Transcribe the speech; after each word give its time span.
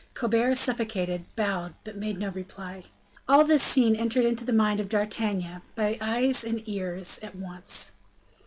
Colbert, 0.15 0.55
suffocated, 0.55 1.25
bowed 1.35 1.75
but 1.83 1.95
made 1.95 2.17
no 2.17 2.29
reply. 2.29 2.85
All 3.27 3.43
this 3.45 3.61
scene 3.61 3.95
entered 3.95 4.25
into 4.25 4.43
the 4.43 4.51
mind 4.51 4.79
of 4.79 4.89
D'Artagnan, 4.89 5.61
by 5.75 5.93
the 5.93 6.03
eyes 6.03 6.43
and 6.43 6.67
ears, 6.67 7.19
at 7.21 7.35
once. 7.35 7.91